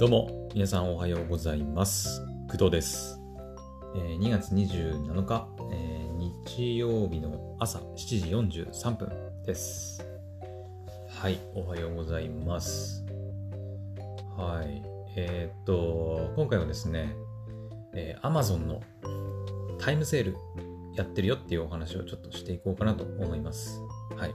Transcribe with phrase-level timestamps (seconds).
[0.00, 2.24] どうも、皆さんおはようございます。
[2.50, 3.20] 工藤です。
[3.94, 9.12] えー2月27日、えー日曜日の朝7時43分
[9.44, 10.02] です。
[11.06, 13.04] はい、おはようございます。
[14.38, 14.82] はい、
[15.16, 17.14] えーっと、今回はですね、
[17.92, 18.80] えー Amazon の
[19.78, 20.36] タイムセール
[20.96, 23.78] やってるよっていうお話をちょっとしていこうかなと思います。
[24.16, 24.34] はい。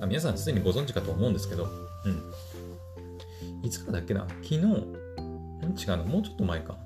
[0.00, 1.68] ま皆さんすでにご存知かと思うんですけど、
[2.06, 2.32] うん。
[3.62, 4.26] いつからだっけな？
[4.42, 4.66] 昨日、違う
[5.96, 6.74] のもうちょっと前か。
[6.74, 6.78] ん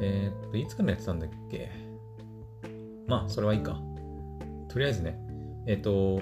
[0.00, 1.70] えーっと、いつからやってたんだっけ？
[3.06, 3.80] まあ、それはいいか。
[4.68, 5.18] とりあえずね、
[5.66, 6.20] えーっと、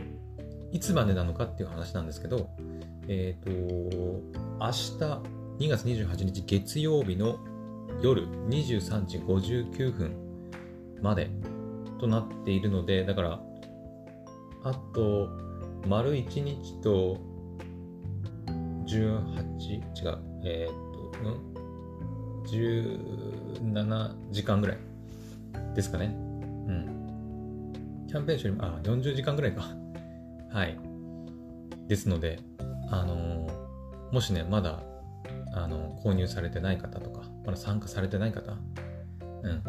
[0.72, 2.48] いつまでなのかっていう話なんですけど、
[3.08, 3.50] えーっと、
[4.60, 7.38] 明日2月28日月曜日の
[8.02, 10.16] 夜23時59分
[11.02, 11.30] まで
[11.98, 13.40] となっているので、だから、
[14.64, 15.28] あと、
[15.86, 17.18] 丸1日と
[18.86, 20.74] 18、違う、えーっ
[21.22, 21.54] と、うん
[23.72, 24.78] ?17 時間ぐらい
[25.74, 26.06] ですかね。
[26.06, 28.06] うん。
[28.06, 29.62] キャンペーン中にも、あ、40時間ぐらいか。
[30.52, 30.78] はい。
[31.88, 32.38] ですので、
[32.90, 33.66] あのー
[34.12, 34.82] もしね、まだ、
[35.52, 38.52] あの購入されてない方とか、まだ参加されてない方、
[39.42, 39.62] うん、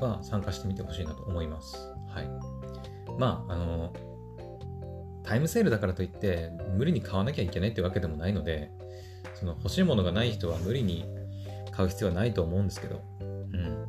[0.00, 1.76] は参加してみてほしいなと思います。
[2.08, 2.28] はい。
[3.18, 3.92] まあ、あの
[5.24, 8.70] タイムセールだからといって、無理に買わなきゃいけないってわけでもないので、
[9.34, 11.06] その欲しいものがない人は無理に
[11.72, 13.86] 買う必要はないと思うんですけど、うん。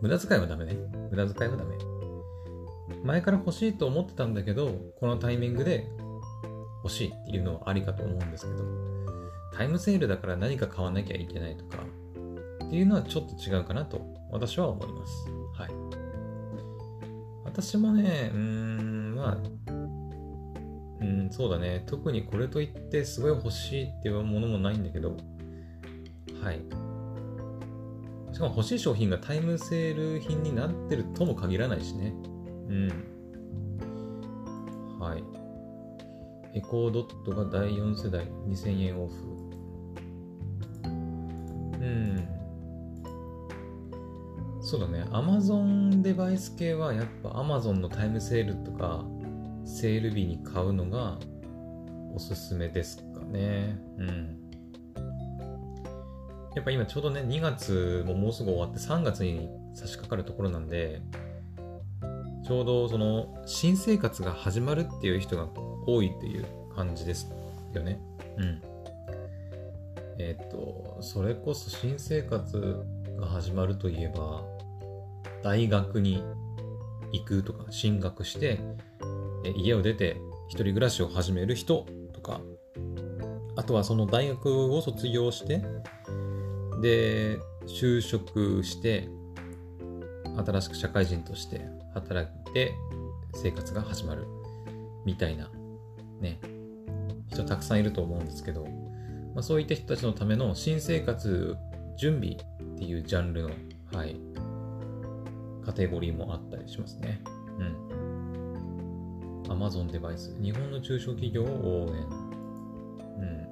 [0.00, 0.76] 無駄遣いはダメね。
[1.10, 1.76] 無駄遣いはダメ。
[3.04, 5.86] 前から欲しいと思ってたんだけど、このタイミングで
[6.82, 8.64] 欲しいっていうのはありかと思うんですけど、
[9.54, 11.78] タイムセールだから何か買わなきゃいけないとか、
[12.64, 15.12] っていうのはちょっと違うかなと私は思います。
[15.54, 15.70] はい。
[17.44, 19.77] 私もね、うーん、まあ、
[21.00, 21.84] うん、そうだね。
[21.86, 25.16] 特にこれといってすごい欲しいっていうものもないんだけど、
[26.42, 26.60] はい。
[28.32, 32.14] しかも欲しい商品がタイムセール品になってるとも限らないしね。
[32.68, 32.88] うん。
[34.98, 35.24] はい。
[36.54, 39.14] エコードットが第4世代2000円オフ。
[40.84, 40.88] う
[41.84, 42.28] ん。
[44.60, 45.04] そうだね。
[45.10, 49.04] Amazon デバイス系はやっぱ Amazon のタイムセールとか
[49.68, 51.18] セール日に買うのが
[52.14, 53.78] おすすめですかね。
[53.98, 54.38] うん。
[56.56, 61.02] やっぱ今ちょうどね、2月ももうすぐ終わって3月に差し掛かるところなんで、
[62.44, 65.48] ちょうどその新生活が始まるっていう人が
[65.86, 67.30] 多いっていう感じです
[67.74, 68.00] よね。
[68.38, 68.62] うん。
[70.18, 72.82] えっ、と、それこそ新生活
[73.18, 74.42] が始まるといえば、
[75.42, 76.24] 大学に
[77.12, 78.58] 行くとか、進学して、
[79.44, 82.40] 家を出て一人暮らしを始める人とか、
[83.56, 85.62] あとはその大学を卒業して、
[86.80, 89.08] で、就職して、
[90.36, 91.62] 新しく社会人として
[91.94, 92.72] 働いて
[93.34, 94.26] 生活が始まる
[95.04, 95.50] みたいな
[96.20, 96.40] ね、
[97.30, 98.64] 人たくさんいると思うんですけど、
[99.34, 101.56] まあ、そういった人たちのための新生活
[101.96, 103.50] 準備っていうジャンルの、
[103.92, 104.16] はい、
[105.64, 107.20] カテゴリーもあったりしますね。
[107.58, 107.87] うん。
[109.48, 110.36] Amazon デバイス。
[110.40, 111.46] 日本の中小企業を
[111.86, 112.02] 応援。
[113.18, 113.46] うん。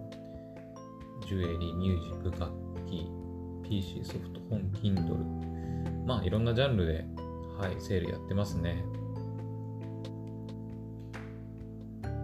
[1.27, 2.53] ジュエリー、ミュージック、楽
[2.87, 3.11] 器、
[3.69, 5.17] PC、ソフト、本、Kindle。
[6.07, 7.05] まあ、いろんなジャンルで、
[7.59, 8.85] はい、セールやってますね。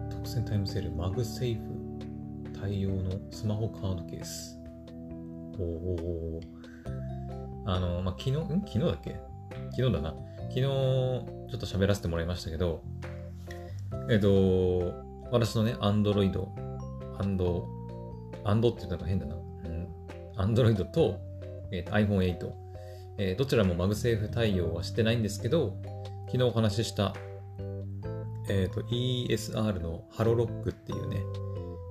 [0.09, 4.57] 特選タイムセール、マグセーフ対応のスマホカードケース。
[5.59, 6.39] おお
[7.65, 8.61] あの、まあ、昨日、ん？
[8.61, 9.19] 昨日だっけ？
[9.71, 10.15] 昨日だな。
[10.49, 12.83] 昨日、ちょっと喋らせてもらいましたけど、
[14.09, 14.93] えっと、
[15.31, 16.49] 私のね、アンドロイド、
[17.19, 17.67] アンド、
[18.43, 19.35] アンドって言ったのが変だな。
[19.35, 19.87] うん。
[20.35, 21.19] アンドロイドと、
[21.71, 22.51] えっと iPhone8、
[23.17, 25.77] えーどちらも MagSafe対応はしてないんですけど、
[26.27, 27.13] 昨日お話しした、
[28.49, 31.21] えっと ESR の HaloLock っていうね、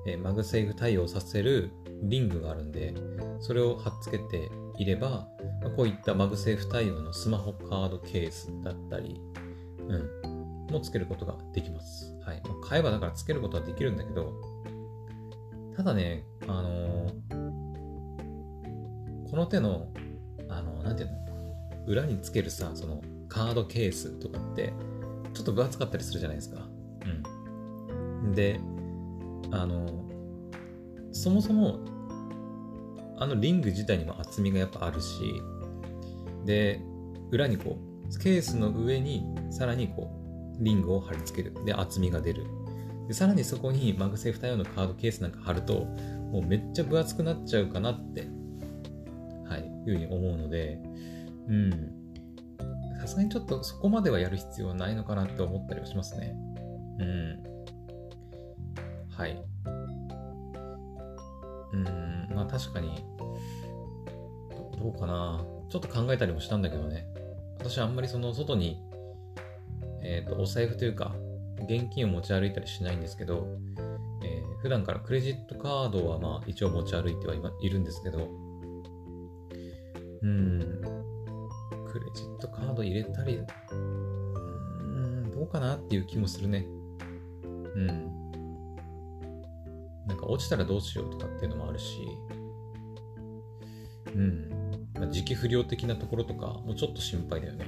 [0.06, 1.70] えー MagSafe対応させる
[2.02, 2.94] リングがあるんで、
[3.40, 5.28] それを貼っつけていれば、
[5.62, 9.20] まあこういった MagSafe対応のスマホカードケースだったり、
[9.88, 10.31] うん、
[10.72, 12.16] もつけることができます。
[12.24, 12.42] はい。
[12.44, 14.32] まあ買えばだからつけることはできるんだけど、
[15.76, 17.52] ただね、あのー
[19.32, 19.88] この手の、
[20.50, 24.74] あのなんていうの、裏につけるさ、そのカードケースとかって、
[25.32, 26.68] ちょっと分厚かったりするじゃないですか。
[28.22, 28.32] うん。
[28.34, 28.60] で、
[29.50, 29.86] あの、
[31.12, 31.78] そもそも、
[33.16, 35.40] あのリング自体にも厚みがやっぱあるし、
[36.44, 36.82] で、
[37.30, 40.21] 裏にこう、ケースの上にさらにこう、
[40.62, 41.64] リングを貼り付ける。
[41.64, 42.46] で、厚みが出る。
[43.08, 45.84] で、さらにそこに MagSafe 対応のカードケースなんか貼ると、
[46.32, 48.28] もうめっちゃ分厚くなっちゃうかなって、
[49.48, 50.80] はい、いうふうに思うので、
[51.48, 51.70] うん。
[53.00, 56.36] さすがにちょっとそこまではやる必要はないのかなって思ったりはしますね。
[57.00, 57.42] うん。
[59.10, 59.44] はい。
[61.72, 61.84] うん、
[62.34, 63.04] まあ確かに
[64.50, 65.44] ど、どうかな。
[65.68, 67.06] ちょっと考えたりもしたんだけどね。
[67.58, 68.80] 私はあんまりその外に、
[70.04, 71.14] え、ー、と、お財布というか、
[71.64, 73.46] 現金を持ち歩いたりしないんですけど、
[74.24, 78.28] えー、普段からクレジットカードはまあ一応持ち歩いてはいるんですけど、
[80.22, 80.60] うん、
[81.90, 83.40] クレジットカード入れたり、
[83.70, 83.74] う
[84.84, 86.66] ん、どうかなっていう気もするね。
[87.74, 87.86] うん。
[90.06, 91.96] なんか落ちたらどうしようとかっていうのもあるし、
[94.14, 94.50] うん。
[94.94, 97.66] まあ、時期不良的なところとかもちょっと心配だよね。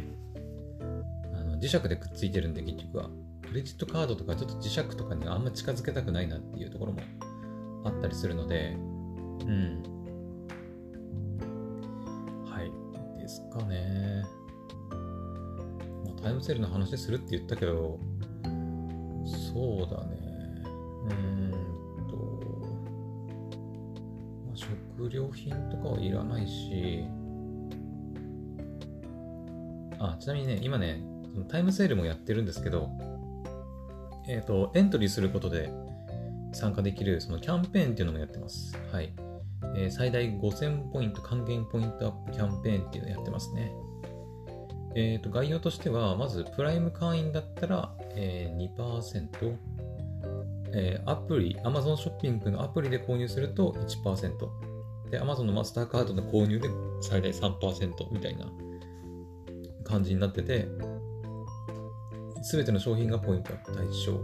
[1.57, 3.11] 磁石でくっついてるんで結局は。
[3.47, 7.01] クレジットカードとかちょっと磁石とかにあんま近づけたくないなっていうところも
[7.85, 8.77] あったりするので、う
[9.45, 9.83] ん。
[12.47, 13.21] はい。
[13.21, 14.25] ですかね。
[16.05, 18.01] まあ、タイムセールの話するって言ったけど、
[19.53, 20.17] そうだね。
[21.05, 21.53] うーん
[22.09, 22.17] と、
[24.47, 27.05] まあ、食料品とかはいらないし、
[29.99, 31.03] あ、ちなみにね、今ね、
[31.43, 32.91] タイムセールもやってるんですけど、
[34.29, 35.71] えっ、ー、と、エントリーすることで
[36.53, 38.77] 参加できるそのキャンペーンっていうのもやってます。
[38.93, 39.13] はい。
[39.77, 43.73] えー、最大5000ポイント還元ポイントアップキャンペーンっていうのをやってますね。
[44.95, 49.57] えっ、ー、と、概要としては、まず、プライム会員だったら、えー、2%、
[50.73, 56.69] えー、アプリ、Amazon ショッピングのアプリで購入すると1%、で、Amazon のマスターカードの購入で
[57.01, 58.47] 最大3%みたいな
[59.85, 60.69] 感じになってて、
[62.45, 64.21] すべての商品がポイントアップ対象。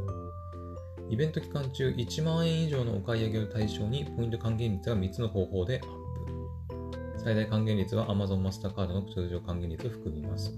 [1.09, 7.25] イベント期間中1万円以上のお買い上げを対象にポイント還元率は3つの方法でアップ。
[7.25, 10.53] 最大還元率は Amazon マスターカードの通常還元率を含みます。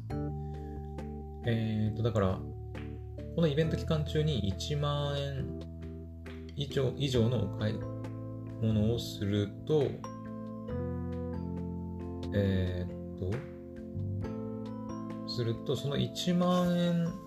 [1.47, 2.41] えーと、だから、
[3.37, 5.61] このイベント期間中に1万円
[6.57, 7.79] 以上以上のお買い
[8.61, 9.85] 物をすると、
[12.35, 17.22] えー、っと、すると、その1万円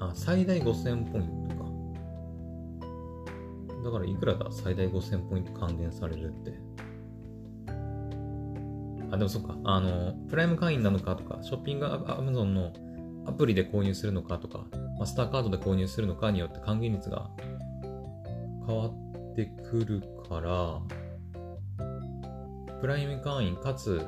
[0.00, 1.64] あ、最大5000ポイントか。
[3.84, 4.50] だからいくらだ？
[4.50, 6.54] 最大5000ポイント還元されるって。
[9.10, 9.56] あ、でもそっか。
[9.64, 12.72] あの、プライム会員なのかとか、ショッピングアマゾンの
[13.26, 14.66] アプリで購入するのかとか、
[14.98, 17.30] マスターカードで購入するのかによって還元率が
[18.66, 20.80] 変わってくるから、
[22.80, 24.04] プライム会員かつ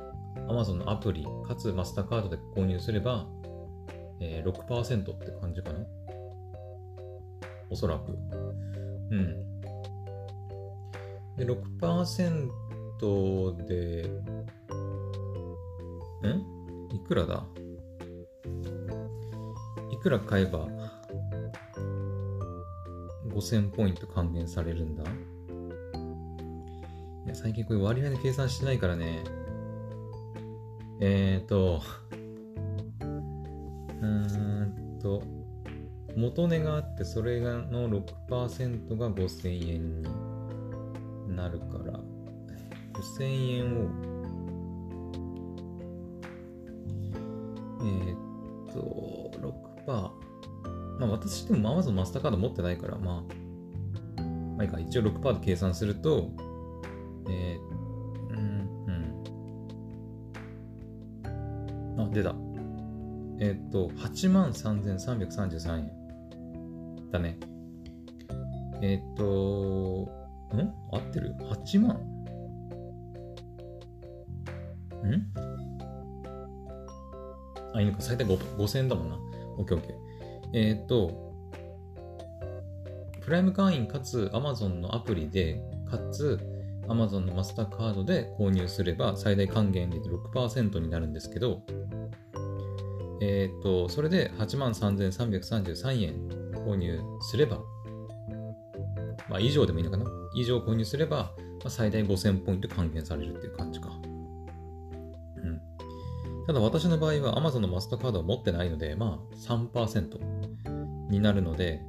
[0.48, 3.26] Amazon のアプリかつマスターカードで購入すれば
[4.20, 5.78] えー、6%って感じかな
[7.70, 8.18] おそらく。
[9.10, 9.44] うん。
[11.36, 14.10] で、6%で、
[16.26, 16.28] ん？
[16.94, 17.46] いくらだ？
[19.90, 20.66] いくら買えば
[23.28, 25.04] 5000ポイント還元されるんだ？
[25.04, 25.06] い
[27.28, 29.22] や、最近これ割合で計算してないからね。
[31.00, 31.82] えっ、ー、と、
[34.00, 35.22] うーんと、
[36.16, 42.00] 元値があって、それがの6%が5000円になるから、
[42.92, 43.90] 5000円を、
[47.80, 49.38] えー、っと、
[49.86, 50.28] 6%。
[50.98, 53.24] まあ私でも Amazon マスターカード持ってないから、ま
[54.18, 56.30] あ、まあいいか、一応6%で計算すると、
[57.28, 58.68] えー、うん、
[61.96, 62.02] うん。
[62.02, 62.47] あ、出た。
[63.40, 65.90] えっ、と、83,333円
[67.10, 67.38] だね。
[68.82, 70.08] えっ、と、
[70.54, 70.74] ん？
[70.92, 71.96] 合ってる ?8 万？
[75.04, 75.32] ん？
[77.74, 78.00] あ、いいのか。
[78.00, 79.18] 最大5000円だもんな。
[79.58, 79.96] オッケーオッケー。
[80.54, 81.28] えっ、と、
[83.20, 86.40] プライム会員かつ Amazon のアプリで、かつ
[86.88, 91.62] Amazon のマスターカードで購入すれば最大還元率6%になるんですけど、
[93.20, 96.28] えっ、ー、と、それで8万3333円
[96.64, 97.58] 購入すれば、
[99.28, 100.04] まあ、以上でもいいのかな？
[100.34, 103.88] 以上購入すれば、まあ、最大5000ポイント還元されるっていう感じか。
[103.88, 105.60] うん。
[106.46, 111.80] ただ私の場合は Amazon のマスターカードを持ってないので、まあ3%になるので、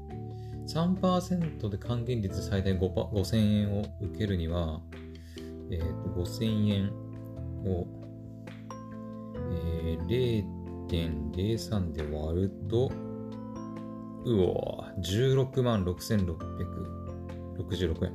[0.67, 4.81] 3%で還元率最大5000円を受けるには、
[5.71, 6.91] えっ、ー、と、5000円
[7.65, 7.87] を、
[9.51, 10.07] えー、
[10.89, 12.91] 0.03で割ると、
[14.25, 18.13] うお16万6666円。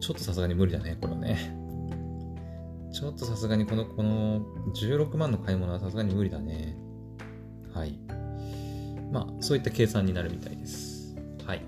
[0.00, 1.54] ちょっとさすがに無理だね、これはね。
[2.92, 4.40] ちょっとさすがにこの、この
[4.74, 6.76] 16万の買い物はさすがに無理だね。
[7.74, 7.98] はい。
[9.12, 11.16] まあ、そういった計算になるみたいです。
[11.44, 11.62] はい。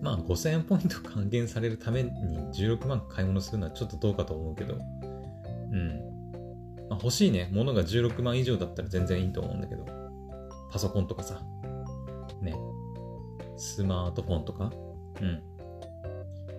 [0.00, 2.10] まあ、5000ポイント還元されるために
[2.54, 6.05] 16万買い物するのはちょっとどうかと思うけど、うん。
[6.88, 9.84] まあ、欲しいね、ものが16万以上だったら全然いいと思うんだけど、
[10.70, 11.42] パソコンとかさ、
[12.40, 12.54] ね、
[13.56, 14.70] スマートフォンとか、
[15.20, 15.42] うん。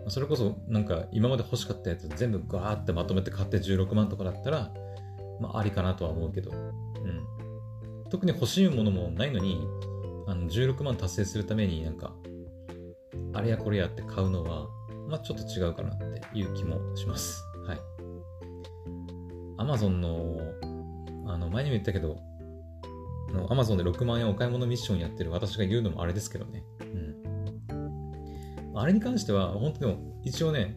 [0.05, 4.72] まそれこそなんか今まで欲しかったやつ全部ガーってまとめて買って16万とかだったら、
[5.39, 8.07] まあありかなとは思うけど、うん。
[8.10, 9.67] 特に欲しいものもないのに、
[10.27, 12.13] あの16万達成するためになんか、
[13.34, 14.67] あれやこれやって買うのは、
[15.07, 17.46] まあちょっと違うかなっていう気もします。
[19.57, 20.39] アマゾンの、
[21.25, 22.17] あの、前にも言ったけど、
[23.49, 26.63] アマゾンで6万円お買い物ミッションやってる私が言うのもあれですけどね。
[26.81, 26.83] う
[28.75, 28.77] ん。
[28.79, 30.75] あれに関しては、本当でも、一応ね、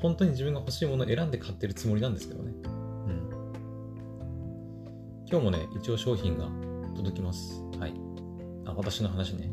[0.00, 2.52] 本当に自分が欲しいものを選んで買ってるつもりなんですけどね。
[2.64, 2.78] うん
[5.30, 6.48] 今日もね、一応商品が
[6.96, 7.62] 届きます。
[7.78, 7.92] はい。
[8.64, 9.50] あ、私の話ね。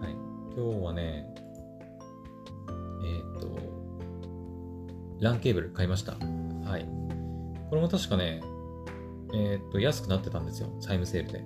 [0.00, 0.12] はい。
[0.56, 1.26] 今日はね、
[3.04, 3.58] えっ、と、
[5.20, 6.16] LAN ケーブル買いました。
[6.64, 6.86] はい。
[7.68, 8.40] これも確かね、
[9.34, 10.68] えっ、ー、と、安くなってたんですよ。
[10.86, 11.44] タイムセールで。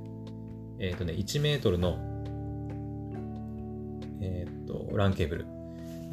[0.79, 1.99] えっ、ー、とね、1メートルの、
[4.21, 5.47] えっ、と、LAN ケーブル。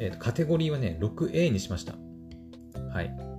[0.00, 1.94] えっ、と、カテゴリーはね、6A にしました。
[2.92, 3.34] はい。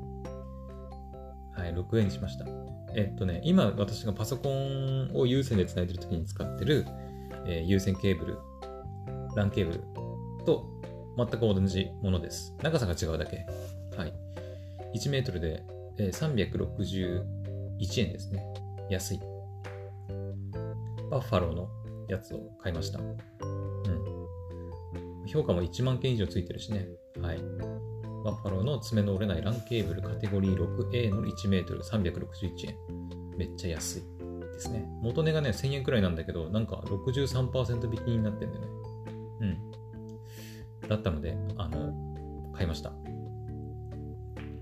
[1.55, 2.45] はい、6A にしました。
[2.95, 6.85] えっとね、今私がパソコンを有線で繋いでる時に使ってる、
[7.45, 8.37] えー、有線ケーブル、
[9.35, 9.79] LAN ケーブル
[10.45, 10.65] と
[11.17, 12.53] 全く同じものです。
[12.61, 13.45] 長さが違うだけ。
[13.97, 14.13] はい。
[14.95, 15.63] 1メートルで、
[15.97, 17.21] 361
[18.01, 18.45] 円ですね。
[18.89, 19.19] 安い。
[21.11, 21.69] バッファローの
[22.07, 22.99] やつを買いました。
[22.99, 23.15] うん。
[25.27, 26.87] 評価も1万件以上ついてるしね。
[27.21, 27.37] はい。
[28.23, 32.75] バッファローの爪の折れない LAN ケーブルカテゴリー 6A の 1m361 円。
[33.37, 34.03] めっちゃ安い
[34.53, 34.85] ですね。
[35.01, 38.67] 元値がね、1000円くらいなんだけど、なんか63%引きになってんだよね。
[39.41, 39.45] う
[40.85, 40.89] ん。
[40.89, 41.93] だったので、あの、
[42.53, 42.93] 買いました。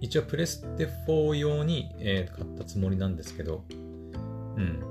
[0.03, 3.63] 一応プレステ4用に、えー、買ったつもりなんですけど、
[4.57, 4.83] うん。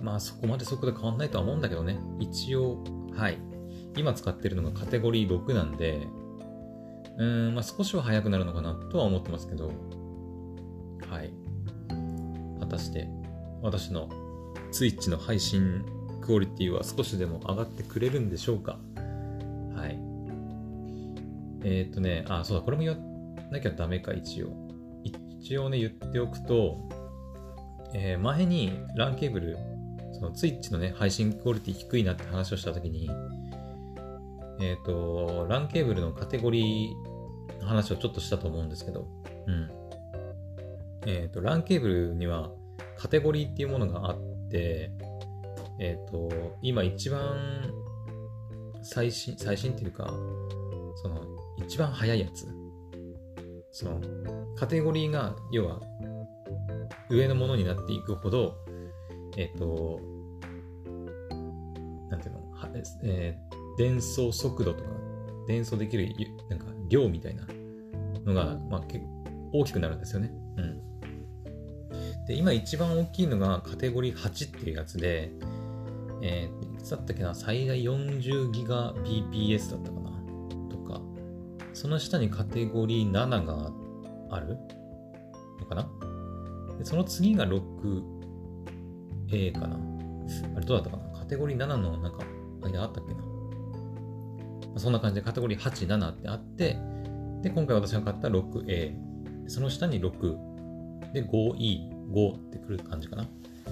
[0.00, 1.98] まあそこまで速度変わんないとは思うんだけどね。
[2.20, 3.38] 一応、はい。
[3.96, 6.06] 今使ってるのがカテゴリー6なんで、
[7.18, 9.72] うーん、まあ、少しは早くなるのかなとは思ってますけど、
[11.10, 11.32] はい。
[12.60, 13.08] 果たして、
[13.62, 14.08] 私の
[14.70, 15.84] Twitch の配信
[16.22, 18.78] クオリティは少しでも上がってくれるんでしょうか
[19.74, 19.98] はい。
[21.64, 23.15] えー、っとね、あ、そうだ、これも言わ
[23.50, 24.52] なきゃダメか、一応。
[25.40, 26.88] 一応ね、言っておくと、
[27.94, 29.56] えー、前に LAN ケーブル、
[30.12, 33.08] その Twitch のね、配信クオリティ低いなって話をしたときに、
[34.60, 39.06] えっ、ー、と、LAN ケーブルのカテゴリーの話をちょっとしたと思うんですけど、
[39.46, 39.70] うん。
[41.06, 42.50] えっ、ー、と、LAN ケーブルには
[42.96, 44.18] カテゴリーっていうものがあっ
[44.50, 44.90] て、
[45.78, 46.28] えっ、と、
[46.62, 47.72] 今一番
[48.82, 50.06] 最新、最新っていうか、
[50.96, 51.22] その、
[51.58, 52.46] 一番早いやつ。
[53.76, 54.00] その、
[54.54, 55.82] カテゴリーが、要は、
[57.10, 58.56] 上のものになっていくほど、
[59.36, 60.00] えっ、と、
[62.08, 62.70] なんていうの、は
[63.02, 64.88] えー、伝送速度とか、
[65.46, 66.08] 伝送できる
[66.48, 67.46] なんか量みたいな
[68.24, 69.04] のが、まあ、結
[69.52, 70.32] 大きくなるんですよね。
[70.56, 72.24] うん。
[72.24, 75.32] で、今一番大きいのがカテゴリー8っていうやつで、
[76.22, 79.95] えー、いつだったっけな、最大40ギガ BPS だった、
[81.86, 83.70] その下にカテゴリー7が
[84.30, 84.58] ある？
[85.60, 85.88] のかな？
[86.76, 89.78] でその次が 6A かな。
[90.56, 91.16] あれどうだったかな？
[91.16, 92.24] カテゴリー7のなんか
[92.60, 93.20] 間あったっけな？
[94.74, 96.76] まそんな感じでカテゴリー8、7ってあって、
[97.42, 98.96] で、今回私が買った 6A、
[99.46, 103.28] その下に6、で、5E、5ってくる感じかな？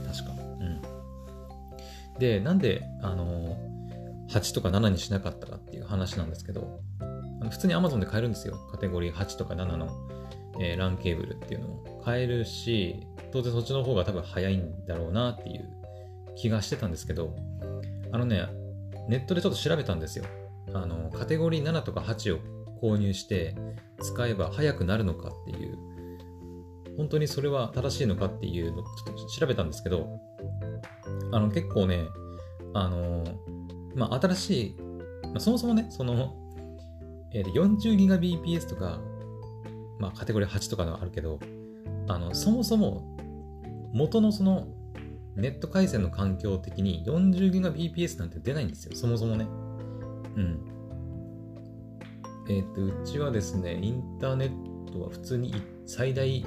[0.06, 0.30] 確か。
[0.60, 0.80] うん。
[2.20, 3.56] で、なんで、あの
[4.30, 6.78] 8とか7にしなかったかっていう話なんですけど、
[7.44, 8.56] あの普通に Amazon で買えるんですよ。
[8.70, 9.88] カテゴリー8とか7の、
[10.58, 15.68] えー、LAN ケーブルっていうのを買えるし、当然そっちの方が多分早いんだろうなっていう
[16.36, 17.36] 気がしてたんですけど、
[18.12, 18.46] あのね、
[19.08, 20.24] ネットでちょっと調べたんですよ。
[20.72, 22.40] あの、カテゴリー7とか8を
[22.80, 23.54] 購入して
[24.00, 25.76] 使えば早くなるのかっていう、
[26.96, 30.18] 本当にそれは正しいのかっていうのをちょっと調べたんですけど、
[31.32, 32.06] あの、結構ね、
[32.72, 33.24] あの、
[33.94, 34.76] まあ、新しい、
[35.24, 36.43] まあ、そもそもね、その、
[37.34, 39.00] えー、40GBps とか、
[39.98, 41.40] まあ、カテゴリー8とかのあるけど、
[42.08, 43.16] あの、そもそも、
[43.92, 44.68] 元のその、
[45.36, 49.46] ネット回線の環境的に 40GBps なんて出ないんですよ、そもそもね。
[50.36, 50.60] うん。
[52.48, 55.54] えっ、と、うちはですね、インターネットは普通に
[55.86, 56.46] 最大、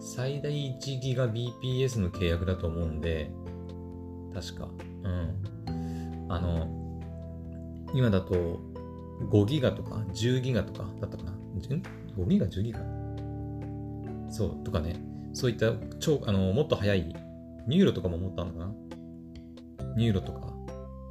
[0.00, 3.30] 最大1ギガ BPS の契約だと思うんで、
[4.34, 4.68] 確か。
[5.04, 6.26] うん。
[6.28, 7.00] あの、
[7.94, 8.73] 今だと
[9.30, 11.32] 5ギガとか10ギガとかだったかな？
[11.32, 11.36] ん
[12.16, 12.80] ?5 ギガ、10ギガ？
[14.30, 14.96] そう、とかね。
[15.32, 17.14] そういった超、あの、もっと早い、
[17.66, 18.72] NURO とかも持ったのかな？
[19.96, 20.52] NURO とか、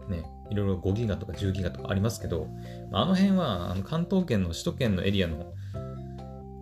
[0.09, 2.47] ね、いろいろ5ギガとか10ギガとかありますけど、
[2.91, 5.53] あの辺はあの関東圏の首都圏のエリアの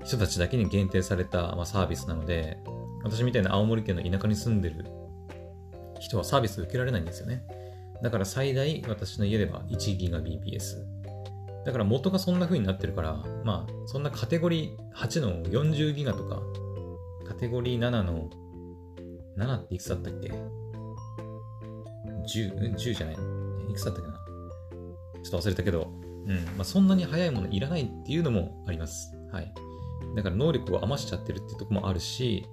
[0.03, 2.57] 人たちだけに限定された、まあ、サービスなので、
[3.03, 4.85] 私みたいな青森県の田舎に住んでる
[5.99, 7.43] 人はサービス受けられないんですよね。
[8.01, 11.00] だから最大私の家では 1GBps。
[11.65, 16.41] だから元がそんな風になってるから、まあそんなカテゴリー8の40ギガとか、
[17.27, 18.29] カテゴリー7の
[19.37, 20.35] 7っていくつだったっけ ?10、
[22.75, 23.15] 10じゃない？
[23.69, 24.15] いくつだったっけな？
[25.23, 25.91] ちょっと忘れたけど、
[26.27, 26.35] うん。
[26.57, 29.15] まあそんなに速いものいらないっていうのもあります。
[29.31, 29.53] はい。
[30.15, 32.45] だから能力を余しちゃってるっていうとこもあるし、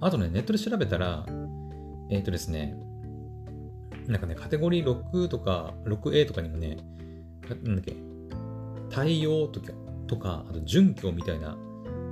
[0.00, 1.26] あとね、ネットで調べたら、
[2.10, 2.76] えっ、ー、とですね、
[4.06, 6.76] なんかね、カテゴリー6とか、6A とかにもね、
[7.64, 7.96] なんだっけ、
[8.90, 9.72] 対応とか、
[10.06, 11.56] とかあと準拠みたいな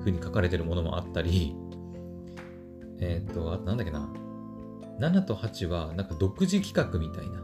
[0.01, 1.57] 風に書かれてるものもあったり、
[3.01, 4.09] えっ、と、あとなんだっけな、
[5.01, 7.41] 7と8はなんか独自企画みたいな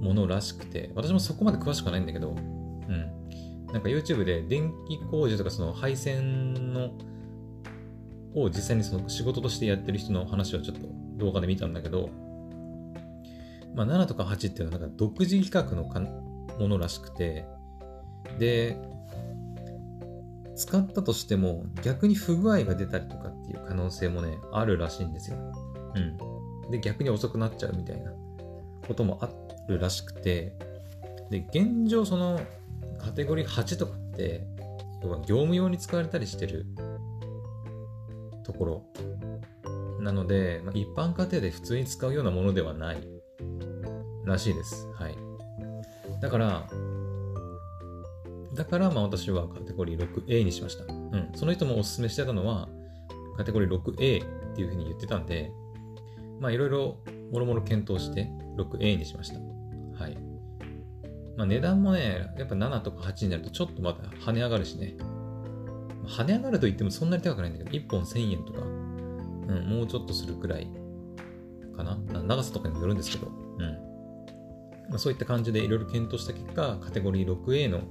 [0.00, 3.66] ものらしくて、私もそこまで詳しくはないんだけど、うん。
[3.72, 6.90] なんか YouTube で電気工事とかその配線の
[8.34, 12.10] を実際にその仕事としてやってる人の話をちょっと動画で見たんだけど、
[13.74, 17.44] まあ、7とか8っていうのはなんか独自企画のかものらしくて、
[18.38, 18.76] で、
[20.56, 25.38] 使ったとしても逆に不具合が出たりとかっていう可能性もね、あるらしいんですよ。
[25.94, 26.70] うん。
[26.70, 28.12] で、逆に遅くなっちゃうみたいな
[28.86, 29.30] こともあ
[29.68, 30.54] るらしくて、
[31.30, 32.40] で、現状その
[32.98, 34.46] カテゴリー8とかって、
[35.02, 36.66] 要は業務用に使われたりしてる
[38.44, 38.84] ところ
[40.00, 42.98] なので、まあ、一般家庭で普通に使うようなものではない
[44.24, 44.86] らしいです。
[44.94, 45.16] はい。
[46.20, 46.68] だから、
[48.54, 50.84] だからまあ私はカテゴリー 6A にしました。
[50.84, 51.30] うん。
[51.34, 52.68] その人もおすすめしてたのは、
[53.36, 55.52] カテゴリー 6A っていうふうに言ってたんで、
[56.40, 56.98] まあいろいろ
[57.32, 59.38] もろもろ検討して 6A にしました。
[60.02, 60.16] はい。
[61.36, 64.96] まあ値段もね、やっぱ7とか8になるとちょっとまた跳ね上がるしね。
[66.06, 70.68] 跳ね上がると言ってもそんなに高くないんだけど、1本1000円とか、うん、もうちょっとするくらい
[71.76, 71.96] かな。
[72.22, 73.90] 長さとかにもよるんですけど、うん。
[74.90, 77.82] まあ、そういった感じでいろいろ検討した結果、カテゴリー 6A の、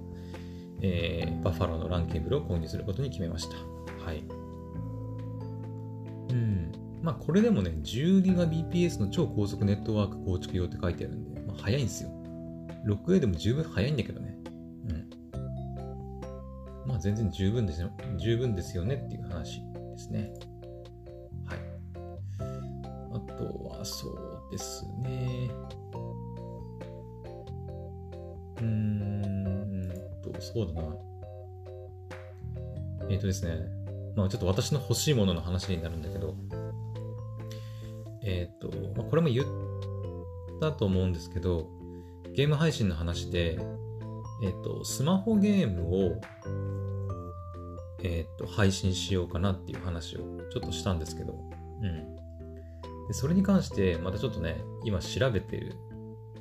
[0.81, 3.55] えー、バッファローのランケーブルを購入することに決めました。
[4.03, 4.23] はい。
[6.29, 6.71] うん。
[7.01, 12.09] まあこれでもね、10GBps の超高速ネットワーク構築用って書いてあるんで、まあ、早いんですよ。
[12.85, 14.37] 6A でも十分早いんだけどね。
[14.87, 15.09] うん。
[16.87, 17.91] まあ全然十分ですよ。
[18.17, 20.33] 十分ですよねっていう話ですね。
[33.29, 33.59] ですね。
[34.15, 36.35] まあちょっと私の欲しいものの話になるんだけど、
[38.23, 39.45] えっ、ー、と、まあ、これも言っ
[40.59, 41.69] たと思うんですけど、
[42.35, 43.59] ゲーム配信の話で、
[44.43, 46.21] えっ、ー、と、スマホゲームを、
[48.01, 50.19] えっ、ー、と、配信しようかなっていう話を
[50.51, 51.33] ちょっとしたんですけど、
[51.81, 52.15] うん。
[53.07, 55.75] でそれに関して、またちょっとね、今調べてる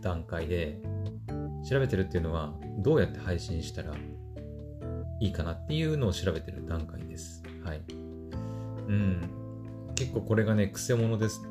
[0.00, 0.80] 段階で、
[1.68, 3.94] 調べてるっていうのは、どうやって配信したら
[5.20, 7.42] いいかなっていうのを調べてる段階です。
[7.64, 7.82] はい。
[8.88, 9.30] うん。
[9.94, 11.42] 結構これがね、くせ者です。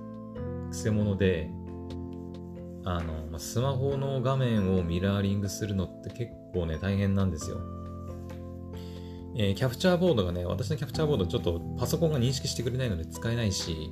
[0.69, 1.49] くせ者で、
[2.85, 7.59] あの、スマホの画面をミラーリングするのって結構ね、大変なんですよ。
[9.39, 13.91] えー、キャプチャーボードがね、私のキャプチャーボードちょっとパソコンが認識してくれないので使えないし、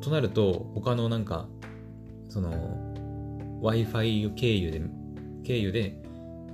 [0.00, 1.48] となると、他のなんか、
[2.28, 2.52] その、
[3.62, 4.82] Wi-Fi 経由で、
[5.44, 6.02] 経由で、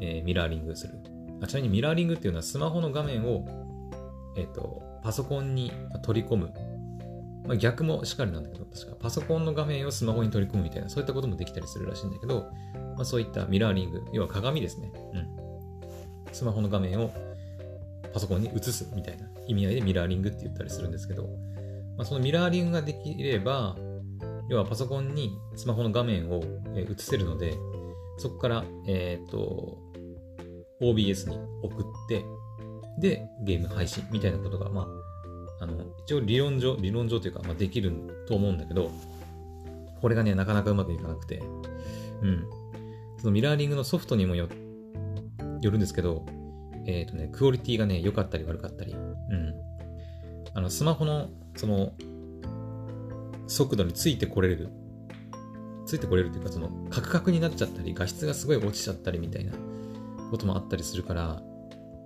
[0.01, 0.95] えー、ミラーリングする
[1.43, 1.47] あ。
[1.47, 3.47] ちなみにミラーリングっていうのはスマホの画面を、
[4.37, 6.53] えっ、と、パソコンに取り込む
[7.47, 12.47] まあ、逆もしっかりなんだけど、確かパソコンの画面をスマホに取り込むみたいな、そういったこともできたりするらしいんだけど、
[12.97, 14.91] まあ、そういったミラーリング、要は鏡ですね。
[15.13, 16.35] うん。
[16.35, 17.13] スマホの画面を
[18.13, 21.25] パソコンに映すみたいな意味合いでミラーリングって言ったりするんですけど、
[21.99, 23.77] まあ、そのミラーリングができれば、
[24.49, 26.43] 要はパソコンにスマホの画面を
[26.77, 27.57] 映せるので、
[28.17, 29.79] そこから、えっ、と、
[30.91, 32.25] OBS に送って、
[32.99, 34.83] で、ゲーム配信みたいなことが、ま
[35.61, 37.93] あ、あの、一応理論上、理論上というか、まあ、できる
[38.29, 38.91] と思うんだけど、
[40.01, 41.43] これがね、なかなかうまくいかなくて、
[42.23, 42.45] うん。
[43.19, 44.49] そのミラーリングのソフトにもよ
[45.63, 46.27] よるんですけど、
[46.87, 48.93] えっ、ー、とね、クオリティがね、良かったり悪かったり。
[48.93, 49.55] うん。
[50.55, 51.95] あの、スマホの、その、
[53.47, 54.69] 速度についてこれる。
[55.87, 59.53] ついてこれるというか、その、カクカクになっちゃったり、画質がすごい落ちちゃったりみたいな
[60.35, 61.41] こともあったりするから、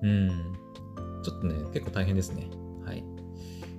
[0.02, 0.28] うん。
[1.24, 2.48] ちょっとね、結構大変ですね。
[2.84, 3.02] はい。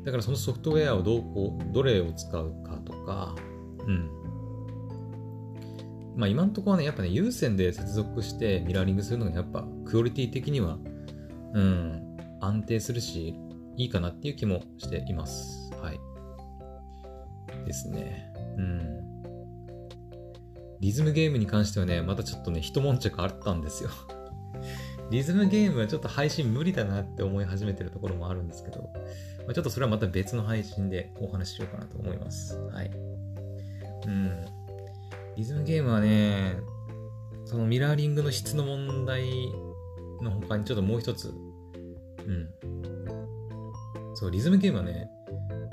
[0.03, 3.35] だからそのソフトウェアをどうこう、どれを使うかとか、
[3.85, 4.09] うん。
[6.15, 10.79] まあ今のところはね、やっぱね、有線で接続してミラーリングするのがやっぱクオリティ的には、
[11.53, 13.35] うん、安定するし、
[13.77, 15.71] いいかなっていう気もしています。
[15.75, 15.99] はい。
[17.65, 18.33] ですね。
[18.57, 18.99] うん。
[20.81, 23.89] リズムゲームに関してはね、またちょっとね、一悶着あったんですよ
[25.11, 28.89] リズムゲームはちょっと配信無理だなって思い始めてるところもあるんですけど、
[29.39, 32.57] まあ、ちょっとそれはまた別の配信でお話ししようかなと思います。
[32.71, 32.91] はい。
[34.05, 34.45] うん。
[35.35, 36.57] リズムゲームはね、
[37.45, 39.23] そのミラーリングの質の問題
[40.21, 41.31] の他にちょっともう一つ、う
[42.31, 42.49] ん。
[44.15, 45.09] そう、リズムゲームはね、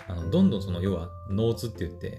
[0.09, 2.19] あのどんどんその、要はノーツって言って、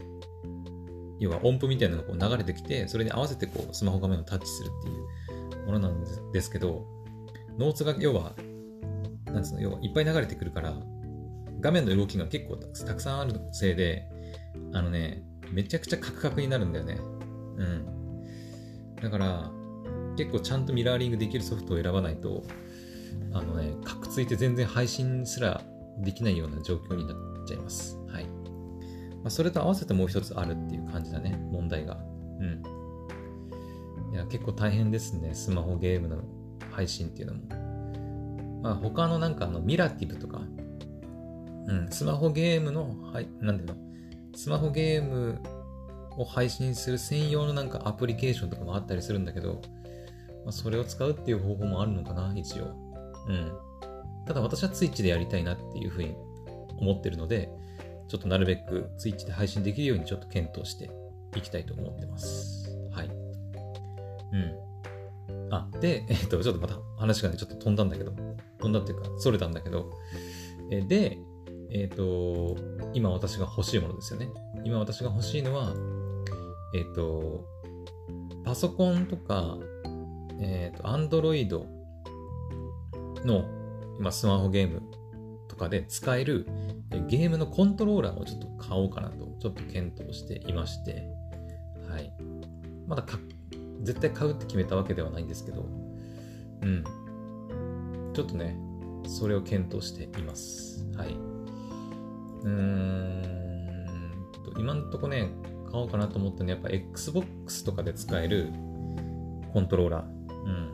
[1.19, 5.07] 要は音符みたいなのがこう流れてきて、それに合わせてこうスマホ画面をタッチするっていう
[5.67, 6.87] ものなんですけど、
[7.59, 8.35] ノーツが要は、
[9.25, 10.73] なんつうの、要はいっぱい流れてくるから、
[11.59, 14.07] 画面の動きが結構たくさんあるせいで、
[14.73, 16.97] あのね、めちゃくちゃカクカクになるんだよね。
[17.57, 17.85] うん。
[19.01, 19.51] だから、
[20.15, 22.43] 結構ちゃんとミラーリングできるソフトを選ばないと、
[23.33, 25.61] あのね、カクついて全然配信すら
[25.99, 27.97] できないような状況になっちゃいます。
[28.07, 28.25] はい。
[28.25, 28.29] ま
[29.25, 31.97] あ、それと合わせてもう一つあるっていう感じだね、問題が。
[32.39, 32.76] うん。
[34.11, 36.17] いや、結構大変ですね、スマホゲームの
[36.71, 38.61] 配信っていうのも。
[38.63, 40.41] まあ、他のなんかあの、ミラティブとか、
[41.67, 43.75] うん、スマホゲームの、はい、なんていうの、
[44.35, 45.39] スマホゲーム
[46.17, 49.61] を配信する専用のなんかアプリケーションとかもあったりするんだけど、
[50.45, 52.65] まあ、それを使うっていう方法もあるのかな、一応。
[53.27, 53.51] うん。
[54.25, 56.15] ただ私は Twitch でやりたいなっていうふうに
[56.77, 57.49] 思ってるので、
[58.07, 60.89] ちょっとなるべく Twitch で配信できるようにちょっと検討して
[61.35, 62.56] いきたいと思ってます。
[64.31, 65.53] うん。
[65.53, 68.11] あ、で、 えっと、ちょっとまた話がね、ちょっと飛んだんだけど、
[68.59, 69.91] 飛んだっていうか、それたんだけど、
[70.71, 71.19] えで、
[71.71, 72.55] えっ、と、
[72.93, 74.29] 今私が欲しいものですよね。
[74.63, 75.73] 今私が欲しいのは、
[76.73, 77.45] えっ、と、
[78.43, 79.57] パソコンとか、
[80.39, 81.65] えっ、と、Android
[83.25, 83.45] の、
[83.99, 84.81] 今スマホゲーム
[85.47, 86.47] とかで使える
[87.07, 91.09] ゲームのコントローラーをちょっと買おうかなと、ちょっと検討していまして、
[91.89, 92.13] はい。
[92.87, 93.03] まだ
[93.83, 95.65] 絶対買うって決めたわけではないんですけど、
[96.61, 96.83] うん。
[98.13, 98.57] ちょっとね、
[99.05, 100.85] それを検討しています。
[100.95, 101.13] はい。
[102.43, 103.37] うーん
[104.53, 105.31] と、今んとこね、
[105.71, 108.51] 買おうかなと思ったのは、やっぱ Xbox とかで使える
[109.53, 110.05] コントローラー。
[110.05, 110.71] うん。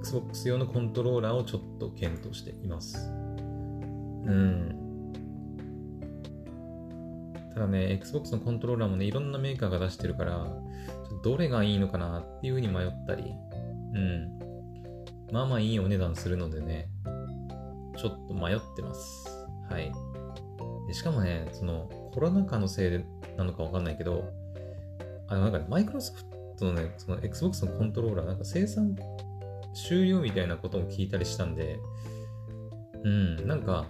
[0.00, 2.98] Xbox 用のコントローラーをちょっと検討しています。
[3.08, 5.12] うん。
[7.54, 10.46] ただね、Xbox のコントローラーもね、いろんなメーカーが出してるから、
[11.22, 13.34] どれがいいのかなっていうふうに迷ったり、
[13.94, 14.38] うん。
[15.32, 16.88] まあまあいいお値段するのでね、
[17.96, 19.28] ちょっと迷ってます。
[19.70, 19.92] はい。
[20.92, 23.04] しかもね、そのコロナ禍のせいで
[23.36, 24.24] なのかわかんないけど、
[25.28, 26.24] あのなんか、ね、マイクロソフ
[26.58, 28.96] トのね、その Xbox のコントローラー、なんか生産
[29.74, 31.80] 終了みたいなことも聞いたりしたんで、
[33.04, 33.86] うん、なんか、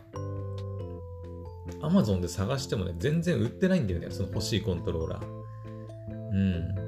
[1.80, 5.26] Amazon で探してもね、全然売ってないんだよね、その欲しいコントローラー。
[6.08, 6.85] うん。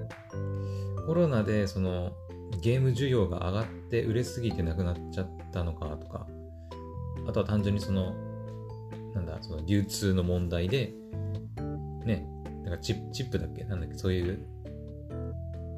[1.09, 2.13] コロナで、その、
[2.61, 6.27] ゲーム需要が上がって売れすぎてなくなっちゃったのかとか、
[7.27, 8.15] あとは単純にその、
[9.15, 10.93] なんだ、その流通の問題で、
[12.05, 12.29] ね、
[12.63, 13.65] なんかチップチップだっけ？
[13.65, 13.97] なんだっけ？
[13.97, 14.47] そういう、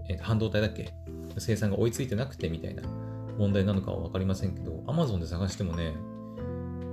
[0.09, 0.93] えー、半導体だっけ？
[1.38, 2.83] 生産が追いついてなくてみたいな
[3.38, 5.95] 問題なのかは分かりませんけど、Amazon で探してもね、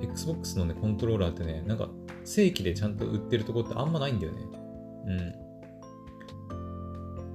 [0.03, 1.89] Xbox のね、コントローラーってね、なんか
[2.23, 4.41] 正規でちゃんと売ってるとこってあんまないんだよね。
[5.07, 5.46] うん。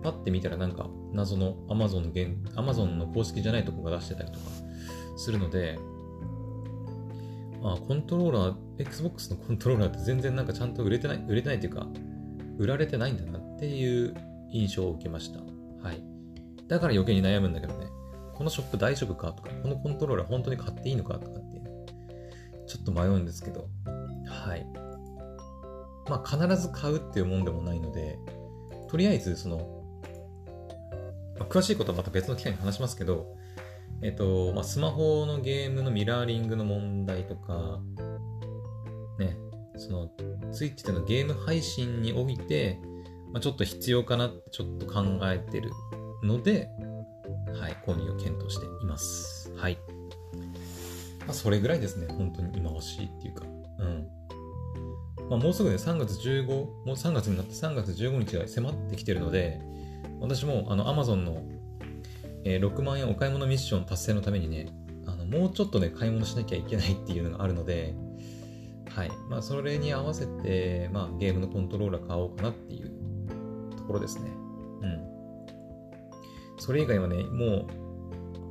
[0.02, 4.46] パッて見たらなんか謎の Amazon の現、Amazon の公式じゃないとこが出してたりとか
[5.16, 5.78] するので、
[7.62, 11.86] まあ、コントローラー、Xbox のコントローラーって全然なんかちゃんと売れてない、売れてないというか、
[12.58, 14.14] 売られてないんだなっていう
[14.50, 15.38] 印象を受けました。
[15.86, 16.02] はい。
[16.66, 17.86] だから余計に悩むんだけどね。
[18.34, 21.62] このショップ大丈夫かとか、このコントローラー本当に買っていいのかとかって、
[22.66, 23.68] ちょっと迷うんですけど、
[24.26, 24.66] はい。
[26.08, 28.18] まあ必ず買うっていうもんでもないので、
[28.88, 29.81] とりあえずその、
[31.42, 33.36] まあ、詳しいことはまた別の機会に話しますけど、
[34.00, 37.80] えっと、まあ、スマホのゲームのミラーリングの問題とか、
[39.18, 39.36] ね、
[39.76, 40.10] その、
[40.52, 42.78] スイッチでのゲーム配信において、
[43.32, 45.70] まあ、ちょっと必要かなってちょっと考えてる
[46.22, 46.68] ので、
[47.58, 49.52] はい、購入を検討しています。
[49.56, 49.78] はい。
[51.26, 53.46] まあ、それぐらいですね、本当に今欲しいっていうか。
[53.80, 54.08] うん。
[55.28, 59.60] まあ、もうすぐね、3月15、もう3月になって3月15日が迫ってきてるので、
[60.22, 61.42] 私もあの Amazon の、
[62.44, 64.68] えー、6万円お買い物ミッション達成のためにね、
[65.06, 67.94] あのもうちょっとね、買い物しなきゃいけないっていうのがあるので、
[68.94, 69.10] はい。
[69.28, 72.90] まあ、それに合わせて、まあ、ゲームのコントローラー買おうかなっていう
[73.76, 74.30] ところですね。
[74.82, 75.00] うん。
[76.58, 77.66] それ以外はね、もう、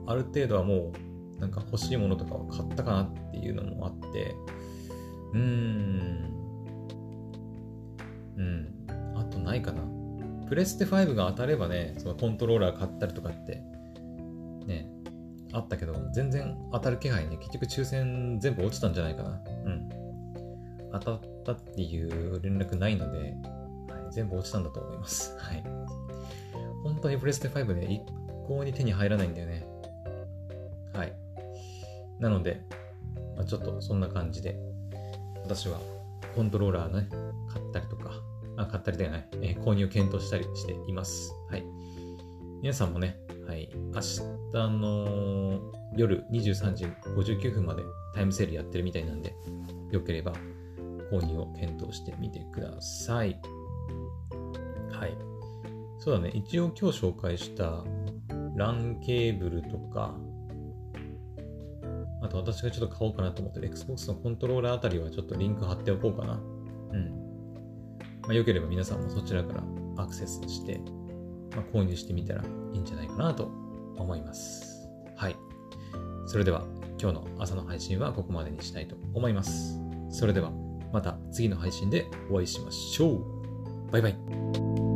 [0.08, 0.92] ある程度はも
[1.38, 4.36] う、なんか欲しいものとかは買ったかなっていうのもあって、
[5.34, 6.32] うーん。
[8.38, 8.88] うん。
[9.16, 10.01] あとないかな。
[10.52, 13.64] プレステ5が当たればね、そのコントローラー買ったりとかって、
[14.68, 14.86] ね、
[15.54, 19.42] あったけど、全然当たる気配ね、結局抽選全部落ちたんじゃないかな。
[19.66, 19.90] うん。
[20.92, 23.34] 当たったっていう連絡ないので、
[23.94, 25.34] はい、全部落ちたんだと思います。
[25.40, 25.64] はい。
[26.84, 28.02] 本当にプレステ5ね、一
[28.46, 29.66] 向に手に入らないんだよね。
[30.92, 31.14] はい。
[32.20, 32.62] なので、
[33.38, 34.60] まあ、ちょっとそんな感じで、
[35.46, 35.80] 私は
[36.36, 37.08] コントローラーね、
[37.48, 38.12] 買ったりとか、
[38.64, 41.34] あ、買ったりではない、えー、購入検討したりしています。
[41.50, 41.64] はい。
[42.62, 44.22] 皆さんもね、はい、明日
[44.54, 45.60] の
[45.98, 49.36] 夜23時59分までタイムセールやってるみたいなんで、
[49.92, 50.34] よければ
[51.12, 53.40] 購入を検討してみてください。
[54.92, 55.18] はい。
[56.00, 57.84] そうだね、一応今日紹介した
[58.56, 60.16] LAN ケーブルとか、
[62.22, 66.40] あと私がちょっと買おうかなと思ってる Xbox のコントローラーあたりはちょっとリンク貼っておこうかな。
[66.92, 67.21] うん。
[68.24, 69.64] まあ、よければ皆さんもそちらから
[69.98, 70.80] アクセスして、
[71.56, 73.46] まあ、購入してみたらいいんじゃないかなと
[73.98, 74.90] 思います。
[75.16, 75.36] はい。
[76.28, 76.66] それでは
[77.00, 79.80] 今日の朝の配信はここまでにしたいと思います。
[80.10, 80.52] それでは
[80.94, 83.92] また次の配信でお会いしましょう。
[83.92, 84.91] バイバイ。